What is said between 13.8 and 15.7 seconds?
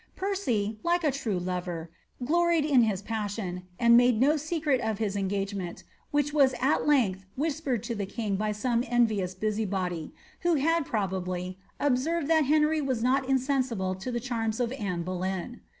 to the charms of Anne Boleyn.